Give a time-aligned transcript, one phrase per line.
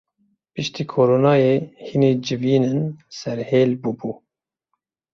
[0.53, 1.55] Piştî koronayê
[1.87, 2.79] hînî civînên
[3.19, 4.11] serhêl bûbû.